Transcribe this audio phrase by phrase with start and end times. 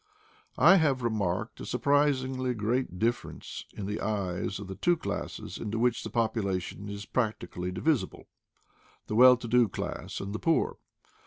[0.57, 5.77] I have remarked a surprisingly great difference in the eyes of the two classes into
[5.77, 8.27] which the population is practically divisible—
[9.05, 10.77] the well to do class and the poor.